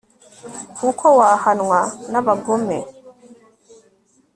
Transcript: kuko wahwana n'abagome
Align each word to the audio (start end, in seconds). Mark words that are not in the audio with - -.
kuko 0.77 1.05
wahwana 1.19 1.79
n'abagome 2.11 2.77